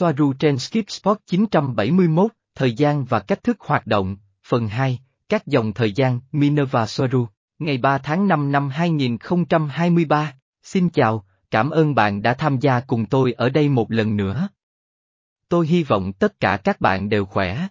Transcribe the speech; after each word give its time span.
Soaru 0.00 0.32
trên 0.32 0.58
Skip 0.58 0.90
Spot 0.90 1.18
971, 1.26 2.30
Thời 2.54 2.72
gian 2.72 3.04
và 3.04 3.20
cách 3.20 3.42
thức 3.42 3.56
hoạt 3.60 3.86
động, 3.86 4.16
phần 4.46 4.68
2, 4.68 4.98
các 5.28 5.46
dòng 5.46 5.72
thời 5.72 5.92
gian, 5.92 6.20
Minerva 6.32 6.86
Soaru, 6.86 7.26
ngày 7.58 7.78
3 7.78 7.98
tháng 7.98 8.28
5 8.28 8.52
năm 8.52 8.68
2023. 8.68 10.34
Xin 10.62 10.88
chào, 10.88 11.24
cảm 11.50 11.70
ơn 11.70 11.94
bạn 11.94 12.22
đã 12.22 12.34
tham 12.34 12.58
gia 12.58 12.80
cùng 12.80 13.06
tôi 13.06 13.32
ở 13.32 13.48
đây 13.48 13.68
một 13.68 13.90
lần 13.90 14.16
nữa. 14.16 14.48
Tôi 15.48 15.66
hy 15.66 15.82
vọng 15.82 16.12
tất 16.12 16.40
cả 16.40 16.56
các 16.64 16.80
bạn 16.80 17.08
đều 17.08 17.24
khỏe. 17.24 17.68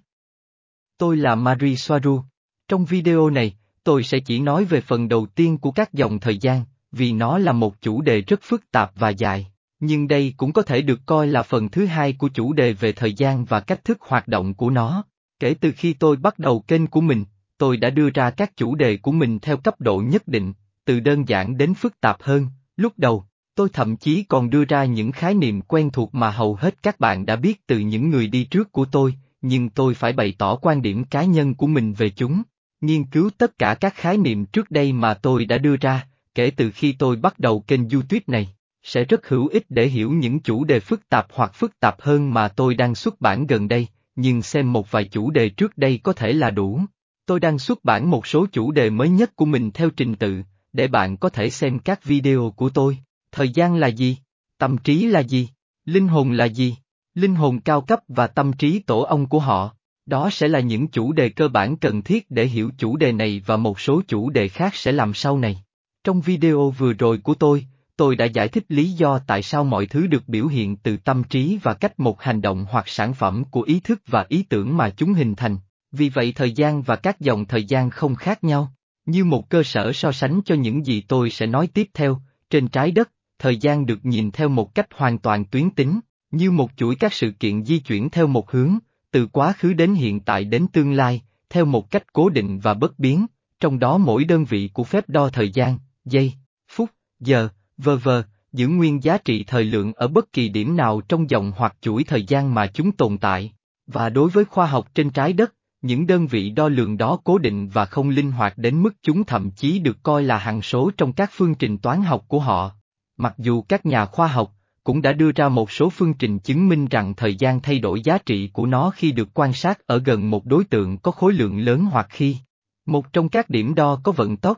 Tôi 0.97 1.17
là 1.17 1.35
Marie 1.35 1.75
Soaru. 1.75 2.21
Trong 2.67 2.85
video 2.85 3.29
này, 3.29 3.57
tôi 3.83 4.03
sẽ 4.03 4.19
chỉ 4.19 4.39
nói 4.39 4.65
về 4.65 4.81
phần 4.81 5.07
đầu 5.07 5.25
tiên 5.25 5.57
của 5.57 5.71
các 5.71 5.93
dòng 5.93 6.19
thời 6.19 6.37
gian, 6.37 6.63
vì 6.91 7.11
nó 7.11 7.37
là 7.37 7.51
một 7.51 7.81
chủ 7.81 8.01
đề 8.01 8.21
rất 8.21 8.39
phức 8.43 8.71
tạp 8.71 8.91
và 8.95 9.09
dài. 9.09 9.51
Nhưng 9.79 10.07
đây 10.07 10.33
cũng 10.37 10.53
có 10.53 10.61
thể 10.61 10.81
được 10.81 10.99
coi 11.05 11.27
là 11.27 11.43
phần 11.43 11.69
thứ 11.69 11.85
hai 11.85 12.13
của 12.13 12.27
chủ 12.27 12.53
đề 12.53 12.73
về 12.73 12.91
thời 12.91 13.13
gian 13.13 13.45
và 13.45 13.59
cách 13.59 13.85
thức 13.85 14.01
hoạt 14.01 14.27
động 14.27 14.53
của 14.53 14.69
nó. 14.69 15.03
Kể 15.39 15.53
từ 15.61 15.71
khi 15.77 15.93
tôi 15.93 16.15
bắt 16.15 16.39
đầu 16.39 16.59
kênh 16.59 16.87
của 16.87 17.01
mình, 17.01 17.25
tôi 17.57 17.77
đã 17.77 17.89
đưa 17.89 18.09
ra 18.09 18.29
các 18.29 18.57
chủ 18.57 18.75
đề 18.75 18.97
của 18.97 19.11
mình 19.11 19.39
theo 19.39 19.57
cấp 19.57 19.81
độ 19.81 19.97
nhất 19.97 20.27
định, 20.27 20.53
từ 20.85 20.99
đơn 20.99 21.27
giản 21.27 21.57
đến 21.57 21.73
phức 21.73 22.01
tạp 22.01 22.21
hơn. 22.21 22.47
Lúc 22.77 22.93
đầu, 22.97 23.25
tôi 23.55 23.69
thậm 23.73 23.97
chí 23.97 24.23
còn 24.23 24.49
đưa 24.49 24.65
ra 24.65 24.85
những 24.85 25.11
khái 25.11 25.33
niệm 25.33 25.61
quen 25.61 25.89
thuộc 25.89 26.15
mà 26.15 26.31
hầu 26.31 26.55
hết 26.55 26.83
các 26.83 26.99
bạn 26.99 27.25
đã 27.25 27.35
biết 27.35 27.67
từ 27.67 27.79
những 27.79 28.09
người 28.09 28.27
đi 28.27 28.43
trước 28.43 28.71
của 28.71 28.85
tôi, 28.85 29.13
nhưng 29.41 29.69
tôi 29.69 29.93
phải 29.93 30.13
bày 30.13 30.33
tỏ 30.37 30.55
quan 30.55 30.81
điểm 30.81 31.03
cá 31.03 31.23
nhân 31.23 31.55
của 31.55 31.67
mình 31.67 31.93
về 31.93 32.09
chúng. 32.09 32.41
Nghiên 32.81 33.03
cứu 33.03 33.29
tất 33.37 33.57
cả 33.57 33.75
các 33.75 33.93
khái 33.95 34.17
niệm 34.17 34.45
trước 34.45 34.71
đây 34.71 34.93
mà 34.93 35.13
tôi 35.13 35.45
đã 35.45 35.57
đưa 35.57 35.75
ra, 35.75 36.07
kể 36.35 36.51
từ 36.51 36.71
khi 36.71 36.91
tôi 36.91 37.15
bắt 37.15 37.39
đầu 37.39 37.59
kênh 37.59 37.89
YouTube 37.89 38.21
này 38.27 38.53
sẽ 38.83 39.03
rất 39.03 39.27
hữu 39.27 39.47
ích 39.47 39.65
để 39.69 39.87
hiểu 39.87 40.11
những 40.11 40.39
chủ 40.39 40.63
đề 40.63 40.79
phức 40.79 41.09
tạp 41.09 41.27
hoặc 41.33 41.53
phức 41.53 41.79
tạp 41.79 42.01
hơn 42.01 42.33
mà 42.33 42.47
tôi 42.47 42.75
đang 42.75 42.95
xuất 42.95 43.21
bản 43.21 43.47
gần 43.47 43.67
đây, 43.67 43.87
nhưng 44.15 44.41
xem 44.41 44.73
một 44.73 44.91
vài 44.91 45.05
chủ 45.05 45.31
đề 45.31 45.49
trước 45.49 45.77
đây 45.77 45.99
có 46.03 46.13
thể 46.13 46.33
là 46.33 46.51
đủ. 46.51 46.81
Tôi 47.25 47.39
đang 47.39 47.59
xuất 47.59 47.83
bản 47.83 48.09
một 48.09 48.27
số 48.27 48.45
chủ 48.51 48.71
đề 48.71 48.89
mới 48.89 49.09
nhất 49.09 49.35
của 49.35 49.45
mình 49.45 49.71
theo 49.71 49.89
trình 49.89 50.15
tự, 50.15 50.41
để 50.73 50.87
bạn 50.87 51.17
có 51.17 51.29
thể 51.29 51.49
xem 51.49 51.79
các 51.79 52.03
video 52.03 52.53
của 52.55 52.69
tôi. 52.69 52.97
Thời 53.31 53.49
gian 53.49 53.75
là 53.75 53.87
gì? 53.87 54.17
Tâm 54.57 54.77
trí 54.77 55.05
là 55.05 55.19
gì? 55.19 55.49
Linh 55.85 56.07
hồn 56.07 56.31
là 56.31 56.45
gì? 56.45 56.75
Linh 57.13 57.35
hồn 57.35 57.59
cao 57.59 57.81
cấp 57.81 57.99
và 58.07 58.27
tâm 58.27 58.53
trí 58.53 58.79
tổ 58.79 59.01
ong 59.01 59.25
của 59.25 59.39
họ. 59.39 59.75
Đó 60.05 60.29
sẽ 60.29 60.47
là 60.47 60.59
những 60.59 60.87
chủ 60.87 61.11
đề 61.11 61.29
cơ 61.29 61.47
bản 61.47 61.77
cần 61.77 62.01
thiết 62.01 62.31
để 62.31 62.45
hiểu 62.45 62.71
chủ 62.77 62.97
đề 62.97 63.11
này 63.11 63.41
và 63.45 63.57
một 63.57 63.79
số 63.79 64.01
chủ 64.07 64.29
đề 64.29 64.47
khác 64.47 64.75
sẽ 64.75 64.91
làm 64.91 65.13
sau 65.13 65.37
này. 65.37 65.63
Trong 66.03 66.21
video 66.21 66.69
vừa 66.69 66.93
rồi 66.93 67.17
của 67.17 67.33
tôi, 67.33 67.65
tôi 67.99 68.15
đã 68.15 68.25
giải 68.25 68.47
thích 68.47 68.65
lý 68.69 68.91
do 68.91 69.19
tại 69.27 69.41
sao 69.41 69.63
mọi 69.63 69.85
thứ 69.85 70.07
được 70.07 70.23
biểu 70.27 70.47
hiện 70.47 70.75
từ 70.75 70.97
tâm 70.97 71.23
trí 71.23 71.59
và 71.63 71.73
cách 71.73 71.99
một 71.99 72.21
hành 72.21 72.41
động 72.41 72.65
hoặc 72.69 72.87
sản 72.87 73.13
phẩm 73.13 73.43
của 73.51 73.61
ý 73.61 73.79
thức 73.79 74.01
và 74.07 74.25
ý 74.29 74.43
tưởng 74.43 74.77
mà 74.77 74.89
chúng 74.89 75.13
hình 75.13 75.35
thành. 75.35 75.57
Vì 75.91 76.09
vậy 76.09 76.33
thời 76.35 76.51
gian 76.51 76.81
và 76.81 76.95
các 76.95 77.19
dòng 77.19 77.45
thời 77.45 77.63
gian 77.63 77.89
không 77.89 78.15
khác 78.15 78.43
nhau. 78.43 78.73
Như 79.05 79.25
một 79.25 79.49
cơ 79.49 79.63
sở 79.63 79.93
so 79.93 80.11
sánh 80.11 80.41
cho 80.45 80.55
những 80.55 80.85
gì 80.85 81.01
tôi 81.01 81.29
sẽ 81.29 81.45
nói 81.45 81.67
tiếp 81.73 81.89
theo, 81.93 82.21
trên 82.49 82.67
trái 82.67 82.91
đất, 82.91 83.11
thời 83.39 83.57
gian 83.57 83.85
được 83.85 84.05
nhìn 84.05 84.31
theo 84.31 84.49
một 84.49 84.75
cách 84.75 84.87
hoàn 84.93 85.17
toàn 85.17 85.45
tuyến 85.45 85.69
tính, 85.69 85.99
như 86.31 86.51
một 86.51 86.71
chuỗi 86.77 86.95
các 86.95 87.13
sự 87.13 87.31
kiện 87.31 87.65
di 87.65 87.79
chuyển 87.79 88.09
theo 88.09 88.27
một 88.27 88.51
hướng, 88.51 88.77
từ 89.11 89.27
quá 89.27 89.53
khứ 89.57 89.73
đến 89.73 89.93
hiện 89.93 90.19
tại 90.19 90.43
đến 90.43 90.67
tương 90.73 90.93
lai, 90.93 91.21
theo 91.49 91.65
một 91.65 91.91
cách 91.91 92.13
cố 92.13 92.29
định 92.29 92.59
và 92.59 92.73
bất 92.73 92.99
biến, 92.99 93.25
trong 93.59 93.79
đó 93.79 93.97
mỗi 93.97 94.23
đơn 94.23 94.45
vị 94.45 94.69
của 94.73 94.83
phép 94.83 95.09
đo 95.09 95.29
thời 95.29 95.51
gian, 95.51 95.77
giây, 96.05 96.33
phút, 96.67 96.89
giờ, 97.19 97.49
vờ 97.83 97.97
vờ, 97.97 98.23
giữ 98.53 98.67
nguyên 98.67 99.03
giá 99.03 99.17
trị 99.17 99.43
thời 99.43 99.63
lượng 99.63 99.93
ở 99.93 100.07
bất 100.07 100.33
kỳ 100.33 100.49
điểm 100.49 100.77
nào 100.77 101.01
trong 101.01 101.29
dòng 101.29 101.51
hoặc 101.55 101.75
chuỗi 101.81 102.03
thời 102.03 102.23
gian 102.23 102.53
mà 102.53 102.67
chúng 102.67 102.91
tồn 102.91 103.17
tại. 103.17 103.53
Và 103.87 104.09
đối 104.09 104.29
với 104.29 104.45
khoa 104.45 104.65
học 104.65 104.87
trên 104.95 105.09
trái 105.09 105.33
đất, 105.33 105.53
những 105.81 106.07
đơn 106.07 106.27
vị 106.27 106.49
đo 106.49 106.69
lường 106.69 106.97
đó 106.97 107.19
cố 107.23 107.37
định 107.37 107.69
và 107.69 107.85
không 107.85 108.09
linh 108.09 108.31
hoạt 108.31 108.57
đến 108.57 108.83
mức 108.83 108.95
chúng 109.01 109.23
thậm 109.23 109.51
chí 109.51 109.79
được 109.79 110.03
coi 110.03 110.23
là 110.23 110.37
hằng 110.37 110.61
số 110.61 110.91
trong 110.97 111.13
các 111.13 111.29
phương 111.33 111.55
trình 111.55 111.77
toán 111.77 112.01
học 112.01 112.25
của 112.27 112.39
họ. 112.39 112.71
Mặc 113.17 113.33
dù 113.37 113.61
các 113.61 113.85
nhà 113.85 114.05
khoa 114.05 114.27
học 114.27 114.53
cũng 114.83 115.01
đã 115.01 115.13
đưa 115.13 115.31
ra 115.31 115.49
một 115.49 115.71
số 115.71 115.89
phương 115.89 116.13
trình 116.13 116.39
chứng 116.39 116.69
minh 116.69 116.87
rằng 116.87 117.13
thời 117.13 117.35
gian 117.35 117.61
thay 117.61 117.79
đổi 117.79 118.01
giá 118.01 118.17
trị 118.17 118.49
của 118.53 118.65
nó 118.65 118.89
khi 118.89 119.11
được 119.11 119.29
quan 119.33 119.53
sát 119.53 119.87
ở 119.87 119.97
gần 119.97 120.29
một 120.29 120.45
đối 120.45 120.63
tượng 120.63 120.97
có 120.97 121.11
khối 121.11 121.33
lượng 121.33 121.59
lớn 121.59 121.85
hoặc 121.85 122.07
khi 122.09 122.37
một 122.85 123.13
trong 123.13 123.29
các 123.29 123.49
điểm 123.49 123.75
đo 123.75 123.99
có 124.03 124.11
vận 124.11 124.37
tốc. 124.37 124.57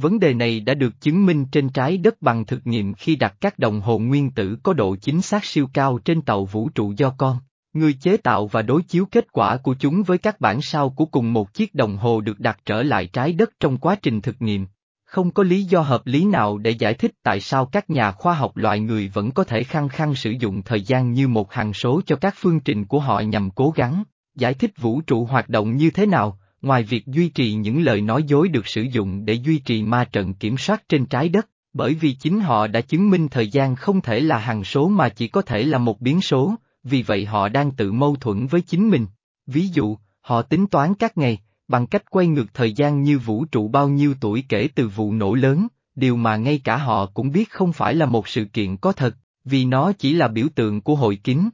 Vấn 0.00 0.20
đề 0.20 0.34
này 0.34 0.60
đã 0.60 0.74
được 0.74 1.00
chứng 1.00 1.26
minh 1.26 1.44
trên 1.52 1.68
trái 1.68 1.96
đất 1.98 2.22
bằng 2.22 2.46
thực 2.46 2.66
nghiệm 2.66 2.94
khi 2.94 3.16
đặt 3.16 3.34
các 3.40 3.58
đồng 3.58 3.80
hồ 3.80 3.98
nguyên 3.98 4.30
tử 4.30 4.56
có 4.62 4.72
độ 4.72 4.96
chính 4.96 5.22
xác 5.22 5.44
siêu 5.44 5.68
cao 5.72 5.98
trên 6.04 6.22
tàu 6.22 6.44
vũ 6.44 6.68
trụ 6.74 6.92
do 6.96 7.14
con. 7.18 7.38
Người 7.72 7.92
chế 7.92 8.16
tạo 8.16 8.46
và 8.46 8.62
đối 8.62 8.82
chiếu 8.82 9.06
kết 9.10 9.32
quả 9.32 9.56
của 9.56 9.74
chúng 9.78 10.02
với 10.02 10.18
các 10.18 10.40
bản 10.40 10.62
sao 10.62 10.90
của 10.90 11.04
cùng 11.04 11.32
một 11.32 11.54
chiếc 11.54 11.74
đồng 11.74 11.96
hồ 11.96 12.20
được 12.20 12.40
đặt 12.40 12.58
trở 12.64 12.82
lại 12.82 13.06
trái 13.06 13.32
đất 13.32 13.50
trong 13.60 13.78
quá 13.78 13.96
trình 14.02 14.20
thực 14.20 14.42
nghiệm. 14.42 14.66
Không 15.04 15.30
có 15.30 15.42
lý 15.42 15.64
do 15.64 15.80
hợp 15.80 16.06
lý 16.06 16.24
nào 16.24 16.58
để 16.58 16.70
giải 16.70 16.94
thích 16.94 17.12
tại 17.22 17.40
sao 17.40 17.66
các 17.66 17.90
nhà 17.90 18.12
khoa 18.12 18.34
học 18.34 18.56
loại 18.56 18.80
người 18.80 19.08
vẫn 19.08 19.30
có 19.30 19.44
thể 19.44 19.62
khăng 19.62 19.88
khăng 19.88 20.14
sử 20.14 20.30
dụng 20.30 20.62
thời 20.62 20.82
gian 20.82 21.12
như 21.12 21.28
một 21.28 21.52
hằng 21.52 21.72
số 21.72 22.00
cho 22.06 22.16
các 22.16 22.34
phương 22.36 22.60
trình 22.60 22.84
của 22.84 23.00
họ 23.00 23.20
nhằm 23.20 23.50
cố 23.50 23.72
gắng 23.76 24.02
giải 24.36 24.54
thích 24.54 24.72
vũ 24.80 25.00
trụ 25.00 25.24
hoạt 25.24 25.48
động 25.48 25.76
như 25.76 25.90
thế 25.90 26.06
nào, 26.06 26.38
ngoài 26.62 26.82
việc 26.82 27.06
duy 27.06 27.28
trì 27.28 27.52
những 27.52 27.82
lời 27.82 28.00
nói 28.00 28.22
dối 28.22 28.48
được 28.48 28.66
sử 28.66 28.82
dụng 28.82 29.24
để 29.24 29.34
duy 29.34 29.58
trì 29.58 29.82
ma 29.82 30.04
trận 30.04 30.34
kiểm 30.34 30.58
soát 30.58 30.88
trên 30.88 31.06
trái 31.06 31.28
đất, 31.28 31.48
bởi 31.72 31.94
vì 31.94 32.12
chính 32.12 32.40
họ 32.40 32.66
đã 32.66 32.80
chứng 32.80 33.10
minh 33.10 33.28
thời 33.28 33.48
gian 33.48 33.76
không 33.76 34.00
thể 34.00 34.20
là 34.20 34.38
hằng 34.38 34.64
số 34.64 34.88
mà 34.88 35.08
chỉ 35.08 35.28
có 35.28 35.42
thể 35.42 35.64
là 35.64 35.78
một 35.78 36.00
biến 36.00 36.20
số, 36.20 36.54
vì 36.84 37.02
vậy 37.02 37.24
họ 37.24 37.48
đang 37.48 37.70
tự 37.70 37.92
mâu 37.92 38.16
thuẫn 38.16 38.46
với 38.46 38.60
chính 38.60 38.88
mình. 38.88 39.06
Ví 39.46 39.68
dụ, 39.68 39.96
họ 40.20 40.42
tính 40.42 40.66
toán 40.66 40.94
các 40.94 41.18
ngày, 41.18 41.38
bằng 41.68 41.86
cách 41.86 42.10
quay 42.10 42.26
ngược 42.26 42.54
thời 42.54 42.72
gian 42.72 43.02
như 43.02 43.18
vũ 43.18 43.44
trụ 43.44 43.68
bao 43.68 43.88
nhiêu 43.88 44.14
tuổi 44.20 44.44
kể 44.48 44.68
từ 44.74 44.88
vụ 44.88 45.12
nổ 45.12 45.34
lớn, 45.34 45.66
điều 45.94 46.16
mà 46.16 46.36
ngay 46.36 46.60
cả 46.64 46.76
họ 46.76 47.06
cũng 47.06 47.32
biết 47.32 47.50
không 47.50 47.72
phải 47.72 47.94
là 47.94 48.06
một 48.06 48.28
sự 48.28 48.44
kiện 48.44 48.76
có 48.76 48.92
thật, 48.92 49.16
vì 49.44 49.64
nó 49.64 49.92
chỉ 49.92 50.12
là 50.12 50.28
biểu 50.28 50.46
tượng 50.54 50.80
của 50.80 50.94
hội 50.94 51.16
kính. 51.16 51.48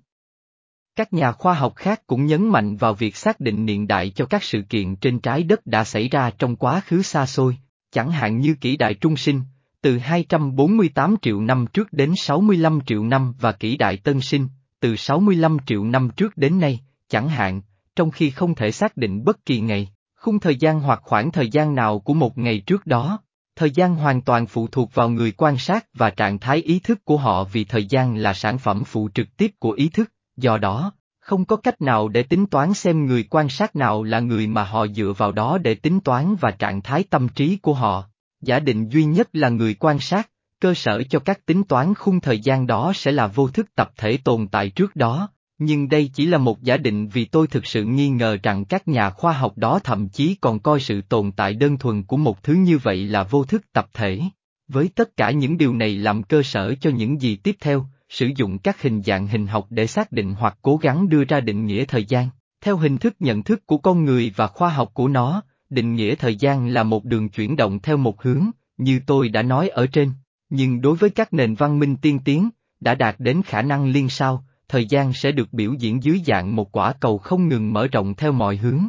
Các 0.96 1.12
nhà 1.12 1.32
khoa 1.32 1.54
học 1.54 1.72
khác 1.76 2.02
cũng 2.06 2.26
nhấn 2.26 2.48
mạnh 2.48 2.76
vào 2.76 2.94
việc 2.94 3.16
xác 3.16 3.40
định 3.40 3.66
niên 3.66 3.86
đại 3.86 4.10
cho 4.10 4.26
các 4.26 4.42
sự 4.42 4.62
kiện 4.68 4.96
trên 4.96 5.18
trái 5.18 5.42
đất 5.42 5.66
đã 5.66 5.84
xảy 5.84 6.08
ra 6.08 6.30
trong 6.38 6.56
quá 6.56 6.80
khứ 6.86 7.02
xa 7.02 7.26
xôi, 7.26 7.56
chẳng 7.92 8.10
hạn 8.10 8.38
như 8.38 8.54
kỷ 8.54 8.76
đại 8.76 8.94
trung 8.94 9.16
sinh, 9.16 9.40
từ 9.80 9.98
248 9.98 11.16
triệu 11.22 11.40
năm 11.40 11.66
trước 11.72 11.92
đến 11.92 12.12
65 12.16 12.80
triệu 12.86 13.04
năm 13.04 13.34
và 13.40 13.52
kỷ 13.52 13.76
đại 13.76 13.96
tân 13.96 14.20
sinh, 14.20 14.48
từ 14.80 14.96
65 14.96 15.56
triệu 15.66 15.84
năm 15.84 16.10
trước 16.16 16.36
đến 16.36 16.60
nay, 16.60 16.80
chẳng 17.08 17.28
hạn, 17.28 17.62
trong 17.96 18.10
khi 18.10 18.30
không 18.30 18.54
thể 18.54 18.70
xác 18.70 18.96
định 18.96 19.24
bất 19.24 19.46
kỳ 19.46 19.60
ngày, 19.60 19.88
khung 20.16 20.40
thời 20.40 20.56
gian 20.56 20.80
hoặc 20.80 21.00
khoảng 21.02 21.32
thời 21.32 21.48
gian 21.48 21.74
nào 21.74 21.98
của 21.98 22.14
một 22.14 22.38
ngày 22.38 22.62
trước 22.66 22.86
đó. 22.86 23.18
Thời 23.56 23.70
gian 23.70 23.94
hoàn 23.94 24.22
toàn 24.22 24.46
phụ 24.46 24.66
thuộc 24.66 24.94
vào 24.94 25.08
người 25.08 25.32
quan 25.32 25.58
sát 25.58 25.86
và 25.94 26.10
trạng 26.10 26.38
thái 26.38 26.56
ý 26.56 26.78
thức 26.78 27.04
của 27.04 27.16
họ 27.16 27.44
vì 27.44 27.64
thời 27.64 27.86
gian 27.86 28.16
là 28.16 28.34
sản 28.34 28.58
phẩm 28.58 28.84
phụ 28.84 29.08
trực 29.14 29.36
tiếp 29.36 29.50
của 29.58 29.70
ý 29.70 29.88
thức, 29.88 30.12
do 30.36 30.58
đó, 30.58 30.92
không 31.20 31.44
có 31.44 31.56
cách 31.56 31.80
nào 31.80 32.08
để 32.08 32.22
tính 32.22 32.46
toán 32.46 32.74
xem 32.74 33.06
người 33.06 33.24
quan 33.30 33.48
sát 33.48 33.76
nào 33.76 34.02
là 34.02 34.20
người 34.20 34.46
mà 34.46 34.64
họ 34.64 34.86
dựa 34.86 35.12
vào 35.16 35.32
đó 35.32 35.58
để 35.58 35.74
tính 35.74 36.00
toán 36.00 36.34
và 36.40 36.50
trạng 36.50 36.82
thái 36.82 37.04
tâm 37.10 37.28
trí 37.28 37.56
của 37.56 37.74
họ. 37.74 38.04
Giả 38.40 38.60
định 38.60 38.88
duy 38.88 39.04
nhất 39.04 39.28
là 39.32 39.48
người 39.48 39.74
quan 39.74 39.98
sát, 40.00 40.30
cơ 40.60 40.74
sở 40.74 41.02
cho 41.02 41.18
các 41.18 41.46
tính 41.46 41.64
toán 41.64 41.94
khung 41.94 42.20
thời 42.20 42.38
gian 42.38 42.66
đó 42.66 42.92
sẽ 42.94 43.12
là 43.12 43.26
vô 43.26 43.48
thức 43.48 43.74
tập 43.74 43.90
thể 43.96 44.18
tồn 44.24 44.48
tại 44.48 44.70
trước 44.70 44.96
đó, 44.96 45.28
nhưng 45.58 45.88
đây 45.88 46.10
chỉ 46.14 46.26
là 46.26 46.38
một 46.38 46.62
giả 46.62 46.76
định 46.76 47.08
vì 47.08 47.24
tôi 47.24 47.46
thực 47.46 47.66
sự 47.66 47.84
nghi 47.84 48.08
ngờ 48.08 48.38
rằng 48.42 48.64
các 48.64 48.88
nhà 48.88 49.10
khoa 49.10 49.32
học 49.32 49.58
đó 49.58 49.78
thậm 49.84 50.08
chí 50.08 50.36
còn 50.40 50.60
coi 50.60 50.80
sự 50.80 51.00
tồn 51.00 51.32
tại 51.32 51.54
đơn 51.54 51.78
thuần 51.78 52.02
của 52.02 52.16
một 52.16 52.42
thứ 52.42 52.54
như 52.54 52.78
vậy 52.78 53.04
là 53.04 53.22
vô 53.22 53.44
thức 53.44 53.72
tập 53.72 53.86
thể. 53.94 54.20
Với 54.68 54.90
tất 54.94 55.16
cả 55.16 55.30
những 55.30 55.58
điều 55.58 55.74
này 55.74 55.96
làm 55.96 56.22
cơ 56.22 56.42
sở 56.42 56.74
cho 56.80 56.90
những 56.90 57.20
gì 57.20 57.36
tiếp 57.36 57.56
theo, 57.60 57.86
sử 58.08 58.30
dụng 58.36 58.58
các 58.58 58.82
hình 58.82 59.02
dạng 59.02 59.26
hình 59.26 59.46
học 59.46 59.66
để 59.70 59.86
xác 59.86 60.12
định 60.12 60.34
hoặc 60.38 60.58
cố 60.62 60.76
gắng 60.76 61.08
đưa 61.08 61.24
ra 61.24 61.40
định 61.40 61.66
nghĩa 61.66 61.84
thời 61.84 62.04
gian, 62.04 62.28
theo 62.60 62.76
hình 62.76 62.98
thức 62.98 63.14
nhận 63.20 63.42
thức 63.42 63.66
của 63.66 63.78
con 63.78 64.04
người 64.04 64.32
và 64.36 64.46
khoa 64.46 64.68
học 64.68 64.90
của 64.94 65.08
nó, 65.08 65.42
định 65.70 65.94
nghĩa 65.94 66.14
thời 66.14 66.36
gian 66.36 66.68
là 66.68 66.82
một 66.82 67.04
đường 67.04 67.28
chuyển 67.28 67.56
động 67.56 67.78
theo 67.78 67.96
một 67.96 68.22
hướng, 68.22 68.50
như 68.76 69.00
tôi 69.06 69.28
đã 69.28 69.42
nói 69.42 69.68
ở 69.68 69.86
trên, 69.86 70.12
nhưng 70.50 70.80
đối 70.80 70.96
với 70.96 71.10
các 71.10 71.32
nền 71.32 71.54
văn 71.54 71.78
minh 71.78 71.96
tiên 71.96 72.18
tiến, 72.24 72.50
đã 72.80 72.94
đạt 72.94 73.14
đến 73.18 73.42
khả 73.42 73.62
năng 73.62 73.86
liên 73.86 74.08
sao, 74.08 74.44
thời 74.68 74.86
gian 74.86 75.12
sẽ 75.12 75.32
được 75.32 75.52
biểu 75.52 75.72
diễn 75.72 76.02
dưới 76.02 76.20
dạng 76.26 76.56
một 76.56 76.72
quả 76.72 76.92
cầu 76.92 77.18
không 77.18 77.48
ngừng 77.48 77.72
mở 77.72 77.86
rộng 77.86 78.14
theo 78.14 78.32
mọi 78.32 78.56
hướng. 78.56 78.86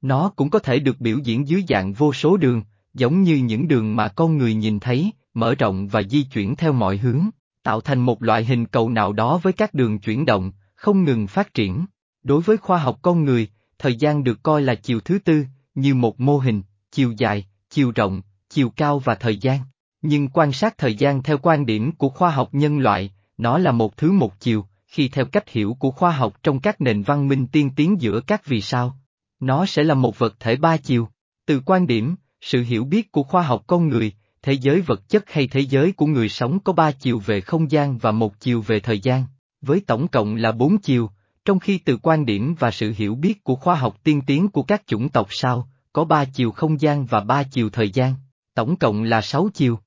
Nó 0.00 0.32
cũng 0.36 0.50
có 0.50 0.58
thể 0.58 0.78
được 0.78 1.00
biểu 1.00 1.18
diễn 1.24 1.48
dưới 1.48 1.64
dạng 1.68 1.92
vô 1.92 2.12
số 2.12 2.36
đường, 2.36 2.62
giống 2.94 3.22
như 3.22 3.36
những 3.36 3.68
đường 3.68 3.96
mà 3.96 4.08
con 4.08 4.38
người 4.38 4.54
nhìn 4.54 4.80
thấy, 4.80 5.12
mở 5.34 5.54
rộng 5.54 5.88
và 5.88 6.02
di 6.02 6.22
chuyển 6.22 6.56
theo 6.56 6.72
mọi 6.72 6.96
hướng, 6.96 7.30
tạo 7.68 7.80
thành 7.80 8.00
một 8.00 8.22
loại 8.22 8.44
hình 8.44 8.66
cầu 8.66 8.90
nào 8.90 9.12
đó 9.12 9.40
với 9.42 9.52
các 9.52 9.74
đường 9.74 9.98
chuyển 9.98 10.26
động, 10.26 10.52
không 10.74 11.04
ngừng 11.04 11.26
phát 11.26 11.54
triển. 11.54 11.86
Đối 12.22 12.40
với 12.40 12.56
khoa 12.56 12.78
học 12.78 12.98
con 13.02 13.24
người, 13.24 13.48
thời 13.78 13.96
gian 13.96 14.24
được 14.24 14.42
coi 14.42 14.62
là 14.62 14.74
chiều 14.74 15.00
thứ 15.00 15.18
tư, 15.18 15.44
như 15.74 15.94
một 15.94 16.20
mô 16.20 16.38
hình, 16.38 16.62
chiều 16.92 17.12
dài, 17.18 17.46
chiều 17.70 17.92
rộng, 17.94 18.22
chiều 18.50 18.70
cao 18.70 18.98
và 18.98 19.14
thời 19.14 19.36
gian. 19.36 19.60
Nhưng 20.02 20.28
quan 20.28 20.52
sát 20.52 20.78
thời 20.78 20.94
gian 20.94 21.22
theo 21.22 21.38
quan 21.38 21.66
điểm 21.66 21.92
của 21.92 22.08
khoa 22.08 22.30
học 22.30 22.48
nhân 22.52 22.78
loại, 22.78 23.12
nó 23.38 23.58
là 23.58 23.72
một 23.72 23.96
thứ 23.96 24.12
một 24.12 24.40
chiều, 24.40 24.66
khi 24.86 25.08
theo 25.08 25.24
cách 25.24 25.48
hiểu 25.48 25.76
của 25.78 25.90
khoa 25.90 26.10
học 26.10 26.36
trong 26.42 26.60
các 26.60 26.80
nền 26.80 27.02
văn 27.02 27.28
minh 27.28 27.46
tiên 27.46 27.70
tiến 27.76 28.00
giữa 28.00 28.20
các 28.20 28.46
vì 28.46 28.60
sao. 28.60 28.98
Nó 29.40 29.66
sẽ 29.66 29.84
là 29.84 29.94
một 29.94 30.18
vật 30.18 30.40
thể 30.40 30.56
ba 30.56 30.76
chiều. 30.76 31.08
Từ 31.46 31.60
quan 31.66 31.86
điểm, 31.86 32.16
sự 32.40 32.62
hiểu 32.62 32.84
biết 32.84 33.12
của 33.12 33.22
khoa 33.22 33.42
học 33.42 33.64
con 33.66 33.88
người, 33.88 34.12
thế 34.48 34.54
giới 34.54 34.80
vật 34.80 35.08
chất 35.08 35.30
hay 35.30 35.46
thế 35.46 35.60
giới 35.60 35.92
của 35.92 36.06
người 36.06 36.28
sống 36.28 36.58
có 36.60 36.72
ba 36.72 36.92
chiều 36.92 37.18
về 37.18 37.40
không 37.40 37.70
gian 37.70 37.98
và 37.98 38.12
một 38.12 38.40
chiều 38.40 38.60
về 38.60 38.80
thời 38.80 39.00
gian, 39.00 39.24
với 39.60 39.80
tổng 39.86 40.08
cộng 40.08 40.36
là 40.36 40.52
bốn 40.52 40.78
chiều, 40.78 41.10
trong 41.44 41.58
khi 41.58 41.78
từ 41.78 41.96
quan 42.02 42.26
điểm 42.26 42.54
và 42.58 42.70
sự 42.70 42.92
hiểu 42.96 43.14
biết 43.14 43.44
của 43.44 43.54
khoa 43.54 43.74
học 43.74 43.96
tiên 44.04 44.20
tiến 44.26 44.48
của 44.48 44.62
các 44.62 44.82
chủng 44.86 45.08
tộc 45.08 45.26
sao, 45.30 45.68
có 45.92 46.04
ba 46.04 46.24
chiều 46.24 46.50
không 46.50 46.80
gian 46.80 47.06
và 47.06 47.20
ba 47.20 47.42
chiều 47.42 47.70
thời 47.70 47.90
gian, 47.90 48.14
tổng 48.54 48.76
cộng 48.76 49.02
là 49.02 49.20
sáu 49.20 49.48
chiều. 49.54 49.78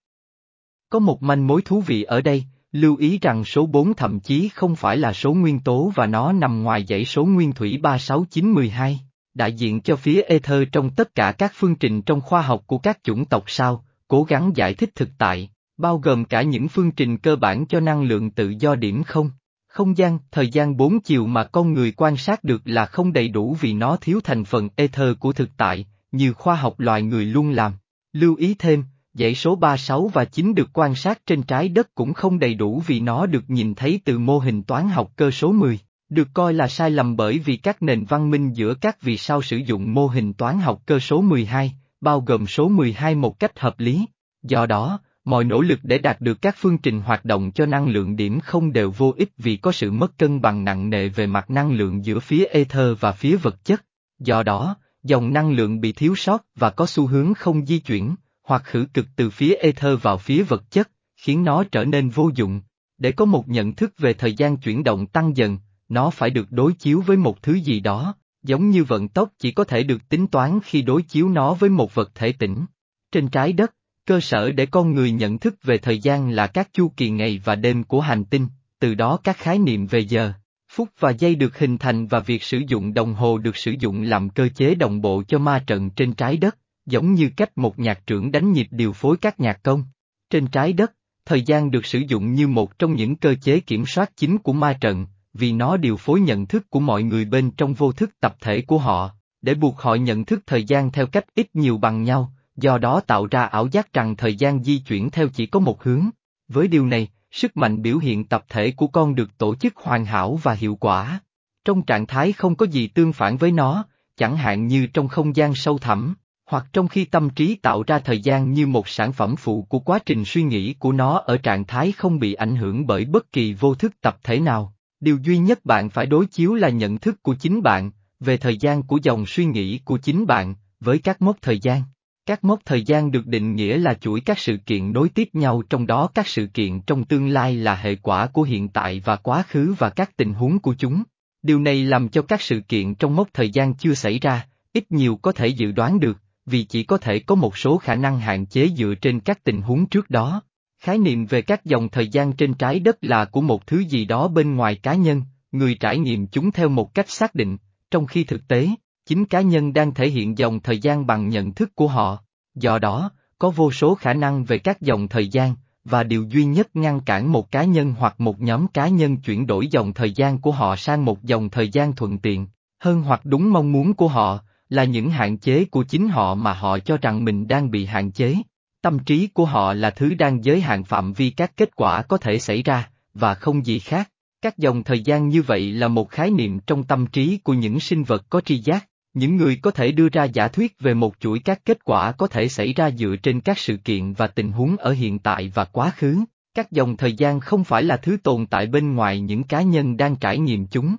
Có 0.90 1.00
một 1.00 1.24
manh 1.24 1.48
mối 1.48 1.62
thú 1.62 1.82
vị 1.82 2.04
ở 2.04 2.22
đây, 2.22 2.44
lưu 2.72 2.96
ý 2.96 3.20
rằng 3.22 3.44
số 3.44 3.66
4 3.66 3.94
thậm 3.94 4.20
chí 4.20 4.50
không 4.50 4.76
phải 4.76 4.98
là 4.98 5.14
số 5.14 5.34
nguyên 5.34 5.60
tố 5.60 5.92
và 5.96 6.06
nó 6.06 6.32
nằm 6.32 6.64
ngoài 6.64 6.86
dãy 6.90 7.06
số 7.06 7.26
nguyên 7.26 7.54
thủy 7.54 7.80
36912, 7.84 9.00
đại 9.34 9.54
diện 9.54 9.82
cho 9.82 9.96
phía 9.96 10.22
ether 10.22 10.64
trong 10.72 10.90
tất 10.90 11.16
cả 11.16 11.32
các 11.38 11.52
phương 11.56 11.76
trình 11.76 12.02
trong 12.02 12.22
khoa 12.22 12.42
học 12.42 12.64
của 12.68 12.78
các 12.78 13.00
chủng 13.04 13.26
tộc 13.26 13.44
sao, 13.48 13.84
cố 14.12 14.24
gắng 14.24 14.52
giải 14.56 14.74
thích 14.74 14.96
thực 14.96 15.10
tại, 15.18 15.50
bao 15.78 15.98
gồm 15.98 16.26
cả 16.26 16.42
những 16.42 16.68
phương 16.68 16.92
trình 16.92 17.18
cơ 17.18 17.36
bản 17.36 17.66
cho 17.66 17.80
năng 17.80 18.04
lượng 18.04 18.32
tự 18.32 18.54
do 18.60 18.76
điểm 18.76 19.04
không. 19.04 19.30
Không 19.68 19.98
gian, 19.98 20.20
thời 20.32 20.50
gian 20.50 20.78
bốn 20.78 21.00
chiều 21.00 21.28
mà 21.28 21.44
con 21.44 21.74
người 21.74 21.92
quan 21.92 22.18
sát 22.18 22.44
được 22.44 22.62
là 22.66 22.86
không 22.86 23.14
đầy 23.14 23.28
đủ 23.28 23.58
vì 23.62 23.74
nó 23.74 23.98
thiếu 24.02 24.20
thành 24.24 24.46
phần 24.46 24.70
ether 24.76 25.18
của 25.20 25.34
thực 25.34 25.50
tại, 25.58 25.86
như 26.12 26.34
khoa 26.34 26.56
học 26.56 26.80
loài 26.80 27.02
người 27.02 27.26
luôn 27.26 27.50
làm. 27.50 27.74
Lưu 28.14 28.36
ý 28.36 28.56
thêm, 28.60 28.84
dãy 29.14 29.36
số 29.36 29.56
36 29.56 30.08
và 30.08 30.26
9 30.26 30.56
được 30.56 30.70
quan 30.74 30.96
sát 30.96 31.26
trên 31.26 31.44
trái 31.44 31.70
đất 31.70 31.96
cũng 31.96 32.14
không 32.14 32.40
đầy 32.40 32.54
đủ 32.54 32.84
vì 32.88 33.00
nó 33.00 33.26
được 33.26 33.50
nhìn 33.50 33.76
thấy 33.76 34.00
từ 34.06 34.20
mô 34.20 34.40
hình 34.40 34.64
toán 34.64 34.90
học 34.90 35.12
cơ 35.16 35.32
số 35.32 35.52
10, 35.52 35.80
được 36.10 36.28
coi 36.34 36.54
là 36.54 36.68
sai 36.68 36.92
lầm 36.92 37.16
bởi 37.16 37.40
vì 37.40 37.58
các 37.58 37.84
nền 37.84 38.06
văn 38.06 38.32
minh 38.32 38.54
giữa 38.54 38.74
các 38.74 39.02
vì 39.02 39.18
sao 39.18 39.42
sử 39.42 39.58
dụng 39.58 39.94
mô 39.94 40.08
hình 40.08 40.34
toán 40.34 40.60
học 40.60 40.82
cơ 40.86 41.00
số 41.00 41.22
12, 41.22 41.74
bao 42.02 42.22
gồm 42.22 42.48
số 42.48 42.68
12 42.68 43.16
một 43.16 43.40
cách 43.40 43.60
hợp 43.60 43.80
lý. 43.80 44.06
Do 44.44 44.66
đó, 44.66 45.00
mọi 45.26 45.44
nỗ 45.44 45.62
lực 45.62 45.80
để 45.84 45.98
đạt 45.98 46.22
được 46.22 46.42
các 46.42 46.56
phương 46.58 46.78
trình 46.78 47.02
hoạt 47.02 47.26
động 47.26 47.52
cho 47.52 47.66
năng 47.66 47.88
lượng 47.88 48.16
điểm 48.16 48.40
không 48.40 48.74
đều 48.74 48.92
vô 48.92 49.14
ích 49.18 49.30
vì 49.38 49.58
có 49.58 49.72
sự 49.72 49.92
mất 49.92 50.18
cân 50.18 50.42
bằng 50.42 50.64
nặng 50.64 50.90
nề 50.90 51.10
về 51.10 51.28
mặt 51.28 51.50
năng 51.50 51.72
lượng 51.72 52.06
giữa 52.06 52.20
phía 52.20 52.46
ether 52.46 53.00
và 53.00 53.12
phía 53.12 53.36
vật 53.36 53.66
chất. 53.66 53.86
Do 54.20 54.44
đó, 54.44 54.76
dòng 55.04 55.34
năng 55.34 55.52
lượng 55.52 55.82
bị 55.82 55.92
thiếu 55.92 56.16
sót 56.16 56.46
và 56.56 56.70
có 56.70 56.86
xu 56.86 57.08
hướng 57.08 57.34
không 57.34 57.66
di 57.66 57.80
chuyển, 57.80 58.16
hoặc 58.44 58.62
khử 58.66 58.86
cực 58.94 59.08
từ 59.16 59.30
phía 59.30 59.54
ether 59.54 60.02
vào 60.02 60.18
phía 60.18 60.44
vật 60.44 60.72
chất, 60.72 60.92
khiến 61.18 61.44
nó 61.44 61.64
trở 61.64 61.86
nên 61.86 62.10
vô 62.10 62.30
dụng. 62.36 62.62
Để 62.98 63.12
có 63.12 63.26
một 63.26 63.48
nhận 63.48 63.76
thức 63.76 63.94
về 63.98 64.14
thời 64.14 64.34
gian 64.34 64.58
chuyển 64.58 64.84
động 64.84 65.06
tăng 65.06 65.38
dần, 65.38 65.58
nó 65.90 66.10
phải 66.10 66.30
được 66.30 66.52
đối 66.52 66.74
chiếu 66.74 67.02
với 67.02 67.18
một 67.18 67.42
thứ 67.42 67.54
gì 67.54 67.80
đó, 67.80 68.16
giống 68.44 68.70
như 68.70 68.84
vận 68.84 69.08
tốc 69.08 69.30
chỉ 69.40 69.52
có 69.52 69.64
thể 69.64 69.84
được 69.84 70.10
tính 70.10 70.28
toán 70.28 70.60
khi 70.64 70.82
đối 70.82 71.02
chiếu 71.02 71.30
nó 71.30 71.54
với 71.54 71.70
một 71.70 71.96
vật 71.96 72.12
thể 72.16 72.32
tĩnh. 72.32 72.66
Trên 73.12 73.28
trái 73.28 73.54
đất, 73.54 73.76
cơ 74.06 74.20
sở 74.20 74.52
để 74.52 74.66
con 74.66 74.94
người 74.94 75.12
nhận 75.12 75.38
thức 75.38 75.56
về 75.64 75.78
thời 75.78 76.00
gian 76.00 76.30
là 76.30 76.48
các 76.48 76.70
chu 76.74 76.92
kỳ 76.98 77.10
ngày 77.10 77.42
và 77.44 77.56
đêm 77.56 77.84
của 77.84 78.02
hành 78.02 78.26
tinh, 78.26 78.48
từ 78.80 78.96
đó 78.96 79.20
các 79.24 79.38
khái 79.38 79.60
niệm 79.60 79.88
về 79.88 80.00
giờ, 80.00 80.34
phút 80.74 80.90
và 81.00 81.12
giây 81.12 81.36
được 81.36 81.58
hình 81.58 81.78
thành 81.78 82.08
và 82.08 82.20
việc 82.20 82.44
sử 82.44 82.62
dụng 82.68 82.94
đồng 82.94 83.14
hồ 83.14 83.38
được 83.38 83.58
sử 83.58 83.76
dụng 83.80 84.02
làm 84.02 84.30
cơ 84.30 84.50
chế 84.56 84.76
đồng 84.76 85.02
bộ 85.02 85.24
cho 85.28 85.40
ma 85.40 85.64
trận 85.68 85.90
trên 85.90 86.14
trái 86.14 86.38
đất, 86.38 86.58
giống 86.86 87.14
như 87.14 87.30
cách 87.38 87.58
một 87.58 87.80
nhạc 87.80 88.08
trưởng 88.08 88.32
đánh 88.32 88.52
nhịp 88.52 88.68
điều 88.72 88.94
phối 88.94 89.18
các 89.18 89.40
nhạc 89.40 89.64
công. 89.64 89.84
Trên 90.30 90.48
trái 90.48 90.74
đất, 90.74 90.94
thời 91.26 91.42
gian 91.42 91.72
được 91.72 91.86
sử 91.86 92.00
dụng 92.00 92.34
như 92.34 92.48
một 92.48 92.80
trong 92.80 92.96
những 92.96 93.16
cơ 93.16 93.36
chế 93.42 93.60
kiểm 93.60 93.86
soát 93.86 94.12
chính 94.18 94.38
của 94.38 94.54
ma 94.54 94.74
trận, 94.82 95.06
vì 95.34 95.52
nó 95.52 95.78
điều 95.78 95.98
phối 95.98 96.20
nhận 96.20 96.46
thức 96.46 96.70
của 96.70 96.80
mọi 96.80 97.04
người 97.04 97.26
bên 97.26 97.52
trong 97.52 97.74
vô 97.74 97.92
thức 97.92 98.12
tập 98.20 98.36
thể 98.42 98.62
của 98.62 98.78
họ, 98.78 99.10
để 99.42 99.54
buộc 99.54 99.80
họ 99.80 99.96
nhận 99.96 100.26
thức 100.26 100.44
thời 100.48 100.64
gian 100.64 100.92
theo 100.92 101.08
cách 101.08 101.26
ít 101.36 101.48
nhiều 101.54 101.78
bằng 101.78 102.04
nhau, 102.04 102.34
do 102.56 102.78
đó 102.78 103.00
tạo 103.00 103.28
ra 103.32 103.44
ảo 103.44 103.68
giác 103.68 103.94
rằng 103.94 104.16
thời 104.16 104.36
gian 104.36 104.64
di 104.64 104.80
chuyển 104.80 105.10
theo 105.10 105.28
chỉ 105.28 105.46
có 105.46 105.60
một 105.60 105.84
hướng. 105.84 106.10
Với 106.48 106.68
điều 106.68 106.86
này, 106.86 107.08
sức 107.32 107.58
mạnh 107.58 107.82
biểu 107.82 107.98
hiện 107.98 108.24
tập 108.24 108.46
thể 108.50 108.72
của 108.72 108.88
con 108.88 109.16
được 109.16 109.38
tổ 109.38 109.56
chức 109.56 109.76
hoàn 109.76 110.06
hảo 110.06 110.40
và 110.44 110.54
hiệu 110.54 110.76
quả. 110.76 111.20
Trong 111.66 111.82
trạng 111.82 112.08
thái 112.08 112.32
không 112.32 112.56
có 112.56 112.66
gì 112.66 112.88
tương 112.88 113.14
phản 113.14 113.38
với 113.38 113.52
nó, 113.52 113.86
chẳng 114.18 114.38
hạn 114.38 114.68
như 114.68 114.88
trong 114.88 115.08
không 115.08 115.36
gian 115.36 115.56
sâu 115.56 115.78
thẳm, 115.78 116.16
hoặc 116.46 116.66
trong 116.74 116.88
khi 116.88 117.06
tâm 117.06 117.30
trí 117.30 117.56
tạo 117.56 117.84
ra 117.88 118.00
thời 118.00 118.20
gian 118.20 118.54
như 118.54 118.68
một 118.68 118.88
sản 118.88 119.14
phẩm 119.14 119.36
phụ 119.36 119.66
của 119.70 119.80
quá 119.80 120.00
trình 120.06 120.24
suy 120.26 120.44
nghĩ 120.44 120.74
của 120.74 120.92
nó 120.92 121.18
ở 121.18 121.38
trạng 121.38 121.66
thái 121.66 121.92
không 121.92 122.20
bị 122.20 122.34
ảnh 122.34 122.56
hưởng 122.56 122.88
bởi 122.88 123.06
bất 123.06 123.32
kỳ 123.32 123.54
vô 123.54 123.76
thức 123.76 124.02
tập 124.02 124.18
thể 124.24 124.40
nào. 124.40 124.74
Điều 125.02 125.18
duy 125.24 125.38
nhất 125.38 125.66
bạn 125.66 125.90
phải 125.90 126.06
đối 126.06 126.26
chiếu 126.26 126.54
là 126.54 126.70
nhận 126.70 126.98
thức 126.98 127.24
của 127.24 127.36
chính 127.36 127.62
bạn, 127.62 127.92
về 128.20 128.38
thời 128.38 128.58
gian 128.58 128.84
của 128.84 129.00
dòng 129.04 129.26
suy 129.26 129.46
nghĩ 129.46 129.80
của 129.86 129.98
chính 129.98 130.26
bạn, 130.26 130.56
với 130.80 131.00
các 131.00 131.22
mốc 131.22 131.38
thời 131.42 131.60
gian. 131.60 131.82
Các 132.26 132.44
mốc 132.44 132.60
thời 132.66 132.84
gian 132.84 133.12
được 133.12 133.28
định 133.28 133.56
nghĩa 133.56 133.78
là 133.78 133.94
chuỗi 133.94 134.22
các 134.22 134.40
sự 134.40 134.58
kiện 134.66 134.94
nối 134.94 135.10
tiếp 135.10 135.30
nhau 135.34 135.64
trong 135.70 135.88
đó 135.88 136.10
các 136.14 136.28
sự 136.28 136.48
kiện 136.48 136.82
trong 136.82 137.06
tương 137.06 137.28
lai 137.28 137.56
là 137.56 137.76
hệ 137.76 137.96
quả 137.96 138.28
của 138.28 138.44
hiện 138.44 138.68
tại 138.68 139.02
và 139.06 139.16
quá 139.16 139.44
khứ 139.48 139.76
và 139.78 139.90
các 139.90 140.18
tình 140.18 140.34
huống 140.34 140.60
của 140.60 140.76
chúng. 140.78 141.04
Điều 141.42 141.60
này 141.60 141.84
làm 141.84 142.10
cho 142.10 142.22
các 142.22 142.42
sự 142.42 142.60
kiện 142.68 142.96
trong 142.96 143.16
mốc 143.16 143.28
thời 143.34 143.50
gian 143.50 143.74
chưa 143.74 143.94
xảy 143.94 144.20
ra, 144.20 144.48
ít 144.74 144.92
nhiều 144.92 145.16
có 145.16 145.32
thể 145.32 145.48
dự 145.48 145.72
đoán 145.72 146.00
được, 146.00 146.18
vì 146.46 146.64
chỉ 146.64 146.84
có 146.84 146.98
thể 146.98 147.20
có 147.20 147.36
một 147.36 147.58
số 147.58 147.78
khả 147.78 147.96
năng 147.96 148.20
hạn 148.20 148.46
chế 148.46 148.70
dựa 148.78 148.94
trên 149.02 149.20
các 149.20 149.44
tình 149.44 149.62
huống 149.62 149.86
trước 149.86 150.10
đó. 150.10 150.42
Khái 150.82 150.98
niệm 150.98 151.26
về 151.26 151.42
các 151.42 151.66
dòng 151.66 151.90
thời 151.90 152.08
gian 152.08 152.34
trên 152.34 152.54
trái 152.54 152.80
đất 152.80 152.98
là 153.02 153.26
của 153.26 153.42
một 153.42 153.68
thứ 153.68 153.80
gì 153.80 154.06
đó 154.06 154.28
bên 154.28 154.56
ngoài 154.56 154.76
cá 154.76 154.96
nhân, 154.96 155.24
người 155.52 155.76
trải 155.76 155.98
nghiệm 155.98 156.28
chúng 156.28 156.52
theo 156.52 156.70
một 156.70 156.94
cách 156.94 157.10
xác 157.10 157.36
định, 157.36 157.58
trong 157.92 158.06
khi 158.06 158.24
thực 158.24 158.48
tế, 158.48 158.70
chính 159.06 159.26
cá 159.26 159.42
nhân 159.42 159.74
đang 159.74 159.94
thể 159.94 160.10
hiện 160.10 160.38
dòng 160.38 160.60
thời 160.60 160.80
gian 160.80 161.08
bằng 161.08 161.30
nhận 161.30 161.54
thức 161.54 161.76
của 161.76 161.88
họ. 161.88 162.18
Do 162.56 162.80
đó, 162.80 163.12
có 163.40 163.50
vô 163.50 163.72
số 163.72 163.96
khả 163.96 164.14
năng 164.14 164.44
về 164.44 164.58
các 164.58 164.82
dòng 164.82 165.08
thời 165.08 165.28
gian, 165.28 165.56
và 165.86 166.04
điều 166.04 166.24
duy 166.24 166.46
nhất 166.46 166.76
ngăn 166.76 167.00
cản 167.00 167.32
một 167.32 167.52
cá 167.52 167.64
nhân 167.64 167.96
hoặc 168.00 168.20
một 168.20 168.42
nhóm 168.42 168.68
cá 168.68 168.88
nhân 168.88 169.18
chuyển 169.18 169.48
đổi 169.48 169.68
dòng 169.68 169.94
thời 169.94 170.12
gian 170.12 170.38
của 170.38 170.52
họ 170.52 170.76
sang 170.76 171.06
một 171.06 171.24
dòng 171.24 171.50
thời 171.50 171.70
gian 171.70 171.96
thuận 171.96 172.18
tiện, 172.18 172.48
hơn 172.80 173.02
hoặc 173.02 173.22
đúng 173.24 173.54
mong 173.54 173.72
muốn 173.72 173.94
của 173.94 174.08
họ, 174.08 174.40
là 174.70 174.84
những 174.84 175.10
hạn 175.10 175.38
chế 175.38 175.66
của 175.66 175.84
chính 175.84 176.08
họ 176.08 176.36
mà 176.36 176.54
họ 176.54 176.80
cho 176.80 176.98
rằng 176.98 177.26
mình 177.26 177.48
đang 177.48 177.72
bị 177.72 177.86
hạn 177.86 178.12
chế. 178.12 178.36
Tâm 178.82 179.00
trí 179.00 179.28
của 179.28 179.46
họ 179.46 179.74
là 179.74 179.90
thứ 179.90 180.14
đang 180.14 180.44
giới 180.44 180.62
hạn 180.62 180.84
phạm 180.84 181.14
vi 181.14 181.30
các 181.30 181.58
kết 181.58 181.76
quả 181.76 182.02
có 182.02 182.18
thể 182.18 182.40
xảy 182.40 182.64
ra, 182.64 182.90
và 183.14 183.34
không 183.34 183.66
gì 183.66 183.80
khác. 183.80 184.10
Các 184.42 184.58
dòng 184.58 184.84
thời 184.84 185.00
gian 185.00 185.28
như 185.28 185.42
vậy 185.42 185.72
là 185.72 185.88
một 185.88 186.10
khái 186.10 186.30
niệm 186.32 186.60
trong 186.60 186.84
tâm 186.84 187.08
trí 187.08 187.38
của 187.38 187.54
những 187.54 187.80
sinh 187.80 188.04
vật 188.04 188.26
có 188.30 188.42
tri 188.42 188.58
giác, 188.58 188.88
những 189.14 189.36
người 189.36 189.56
có 189.62 189.72
thể 189.72 189.92
đưa 189.92 190.10
ra 190.10 190.24
giả 190.24 190.48
thuyết 190.48 190.80
về 190.80 190.94
một 190.94 191.16
chuỗi 191.20 191.40
các 191.40 191.66
kết 191.66 191.86
quả 191.86 192.12
có 192.12 192.28
thể 192.28 192.48
xảy 192.48 192.74
ra 192.74 192.92
dựa 192.92 193.16
trên 193.24 193.42
các 193.42 193.58
sự 193.58 193.78
kiện 193.78 194.14
và 194.14 194.28
tình 194.28 194.52
huống 194.52 194.78
ở 194.78 194.92
hiện 194.92 195.20
tại 195.20 195.52
và 195.54 195.66
quá 195.66 195.92
khứ. 195.96 196.20
Các 196.54 196.72
dòng 196.72 196.98
thời 196.98 197.14
gian 197.14 197.40
không 197.40 197.64
phải 197.64 197.84
là 197.84 197.98
thứ 197.98 198.18
tồn 198.24 198.46
tại 198.46 198.68
bên 198.68 198.96
ngoài 198.96 199.22
những 199.22 199.44
cá 199.44 199.62
nhân 199.62 199.98
đang 199.98 200.16
trải 200.16 200.40
nghiệm 200.40 200.68
chúng. 200.68 200.96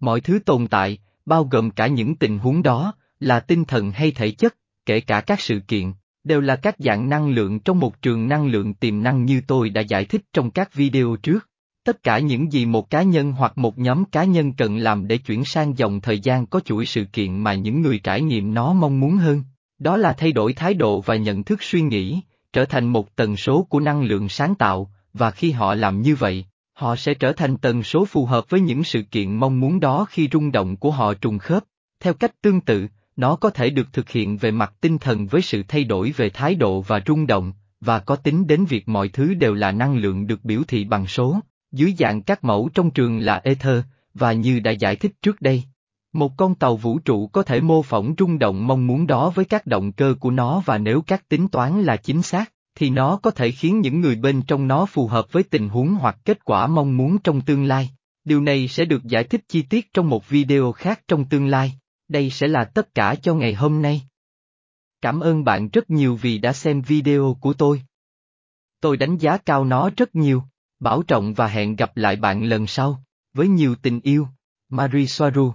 Mọi 0.00 0.20
thứ 0.20 0.38
tồn 0.38 0.66
tại, 0.66 0.98
bao 1.26 1.44
gồm 1.44 1.70
cả 1.70 1.86
những 1.86 2.16
tình 2.16 2.38
huống 2.38 2.62
đó, 2.62 2.94
là 3.20 3.40
tinh 3.40 3.64
thần 3.64 3.90
hay 3.90 4.10
thể 4.10 4.30
chất, 4.30 4.56
kể 4.86 5.00
cả 5.00 5.20
các 5.20 5.40
sự 5.40 5.60
kiện, 5.68 5.92
đều 6.24 6.40
là 6.40 6.56
các 6.56 6.74
dạng 6.78 7.08
năng 7.08 7.30
lượng 7.30 7.60
trong 7.60 7.80
một 7.80 8.02
trường 8.02 8.28
năng 8.28 8.46
lượng 8.46 8.74
tiềm 8.74 9.02
năng 9.02 9.24
như 9.24 9.40
tôi 9.46 9.70
đã 9.70 9.80
giải 9.80 10.04
thích 10.04 10.22
trong 10.32 10.50
các 10.50 10.74
video 10.74 11.16
trước. 11.22 11.48
Tất 11.84 12.02
cả 12.02 12.18
những 12.18 12.52
gì 12.52 12.66
một 12.66 12.90
cá 12.90 13.02
nhân 13.02 13.32
hoặc 13.32 13.58
một 13.58 13.78
nhóm 13.78 14.04
cá 14.04 14.24
nhân 14.24 14.52
cần 14.52 14.76
làm 14.76 15.08
để 15.08 15.18
chuyển 15.18 15.44
sang 15.44 15.78
dòng 15.78 16.00
thời 16.00 16.20
gian 16.20 16.46
có 16.46 16.60
chuỗi 16.60 16.86
sự 16.86 17.04
kiện 17.04 17.38
mà 17.38 17.54
những 17.54 17.82
người 17.82 17.98
trải 17.98 18.22
nghiệm 18.22 18.54
nó 18.54 18.72
mong 18.72 19.00
muốn 19.00 19.16
hơn, 19.16 19.42
đó 19.78 19.96
là 19.96 20.12
thay 20.12 20.32
đổi 20.32 20.52
thái 20.52 20.74
độ 20.74 21.00
và 21.00 21.16
nhận 21.16 21.44
thức 21.44 21.62
suy 21.62 21.80
nghĩ, 21.80 22.20
trở 22.52 22.64
thành 22.64 22.88
một 22.88 23.16
tần 23.16 23.36
số 23.36 23.62
của 23.62 23.80
năng 23.80 24.02
lượng 24.02 24.28
sáng 24.28 24.54
tạo, 24.54 24.90
và 25.12 25.30
khi 25.30 25.50
họ 25.50 25.74
làm 25.74 26.02
như 26.02 26.14
vậy, 26.14 26.44
họ 26.72 26.96
sẽ 26.96 27.14
trở 27.14 27.32
thành 27.32 27.56
tần 27.56 27.82
số 27.82 28.04
phù 28.04 28.26
hợp 28.26 28.50
với 28.50 28.60
những 28.60 28.84
sự 28.84 29.02
kiện 29.02 29.36
mong 29.36 29.60
muốn 29.60 29.80
đó 29.80 30.06
khi 30.10 30.28
rung 30.32 30.52
động 30.52 30.76
của 30.76 30.90
họ 30.90 31.14
trùng 31.14 31.38
khớp. 31.38 31.64
Theo 32.00 32.14
cách 32.14 32.42
tương 32.42 32.60
tự, 32.60 32.88
nó 33.20 33.36
có 33.36 33.50
thể 33.50 33.70
được 33.70 33.92
thực 33.92 34.10
hiện 34.10 34.36
về 34.36 34.50
mặt 34.50 34.72
tinh 34.80 34.98
thần 34.98 35.26
với 35.26 35.42
sự 35.42 35.62
thay 35.68 35.84
đổi 35.84 36.12
về 36.16 36.30
thái 36.30 36.54
độ 36.54 36.80
và 36.80 37.00
rung 37.06 37.26
động, 37.26 37.52
và 37.80 37.98
có 37.98 38.16
tính 38.16 38.46
đến 38.46 38.64
việc 38.64 38.88
mọi 38.88 39.08
thứ 39.08 39.34
đều 39.34 39.54
là 39.54 39.72
năng 39.72 39.96
lượng 39.96 40.26
được 40.26 40.44
biểu 40.44 40.62
thị 40.68 40.84
bằng 40.84 41.06
số, 41.06 41.40
dưới 41.72 41.94
dạng 41.98 42.22
các 42.22 42.44
mẫu 42.44 42.68
trong 42.74 42.90
trường 42.90 43.18
là 43.18 43.40
ether, 43.44 43.80
và 44.14 44.32
như 44.32 44.60
đã 44.60 44.70
giải 44.70 44.96
thích 44.96 45.12
trước 45.22 45.40
đây. 45.40 45.62
Một 46.12 46.36
con 46.36 46.54
tàu 46.54 46.76
vũ 46.76 46.98
trụ 46.98 47.26
có 47.26 47.42
thể 47.42 47.60
mô 47.60 47.82
phỏng 47.82 48.14
rung 48.18 48.38
động 48.38 48.66
mong 48.66 48.86
muốn 48.86 49.06
đó 49.06 49.30
với 49.30 49.44
các 49.44 49.66
động 49.66 49.92
cơ 49.92 50.14
của 50.20 50.30
nó 50.30 50.62
và 50.64 50.78
nếu 50.78 51.02
các 51.02 51.28
tính 51.28 51.48
toán 51.48 51.82
là 51.82 51.96
chính 51.96 52.22
xác, 52.22 52.52
thì 52.74 52.90
nó 52.90 53.16
có 53.16 53.30
thể 53.30 53.50
khiến 53.50 53.80
những 53.80 54.00
người 54.00 54.16
bên 54.16 54.42
trong 54.42 54.68
nó 54.68 54.86
phù 54.86 55.06
hợp 55.06 55.32
với 55.32 55.42
tình 55.42 55.68
huống 55.68 55.94
hoặc 55.94 56.18
kết 56.24 56.44
quả 56.44 56.66
mong 56.66 56.96
muốn 56.96 57.18
trong 57.18 57.40
tương 57.40 57.64
lai. 57.64 57.90
Điều 58.24 58.40
này 58.40 58.68
sẽ 58.68 58.84
được 58.84 59.04
giải 59.04 59.24
thích 59.24 59.44
chi 59.48 59.62
tiết 59.62 59.92
trong 59.92 60.08
một 60.08 60.28
video 60.28 60.72
khác 60.72 61.00
trong 61.08 61.24
tương 61.24 61.46
lai. 61.46 61.79
Đây 62.10 62.30
sẽ 62.30 62.48
là 62.48 62.64
tất 62.64 62.94
cả 62.94 63.14
cho 63.22 63.34
ngày 63.34 63.54
hôm 63.54 63.82
nay. 63.82 64.02
Cảm 65.00 65.20
ơn 65.20 65.44
bạn 65.44 65.68
rất 65.68 65.90
nhiều 65.90 66.16
vì 66.16 66.38
đã 66.38 66.52
xem 66.52 66.82
video 66.82 67.36
của 67.40 67.52
tôi. 67.52 67.82
Tôi 68.80 68.96
đánh 68.96 69.16
giá 69.16 69.38
cao 69.38 69.64
nó 69.64 69.90
rất 69.96 70.14
nhiều, 70.14 70.42
bảo 70.80 71.02
trọng 71.02 71.34
và 71.34 71.46
hẹn 71.46 71.76
gặp 71.76 71.96
lại 71.96 72.16
bạn 72.16 72.44
lần 72.44 72.66
sau. 72.66 73.04
Với 73.34 73.48
nhiều 73.48 73.74
tình 73.82 74.00
yêu, 74.00 74.28
Marie 74.68 75.06
Soaru 75.06 75.52